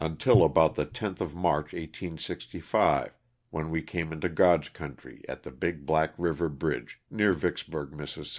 until 0.01 0.43
about 0.43 0.73
the 0.73 0.85
10th 0.85 1.21
of 1.21 1.35
March, 1.35 1.73
1865, 1.73 3.11
when 3.51 3.69
we 3.69 3.83
came 3.83 4.11
into 4.11 4.27
God's 4.27 4.67
country 4.69 5.23
at 5.29 5.43
the 5.43 5.51
Big 5.51 5.85
Black 5.85 6.13
river 6.17 6.49
bridge, 6.49 6.99
near 7.11 7.33
Vicksburg, 7.33 7.93
Miss. 7.93 8.17